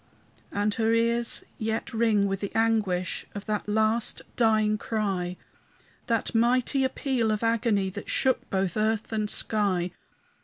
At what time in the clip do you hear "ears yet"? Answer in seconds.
0.93-1.93